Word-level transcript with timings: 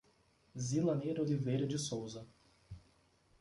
Zilanir 0.57 1.19
Oliveira 1.21 1.67
de 1.67 1.77
Souza 1.77 2.25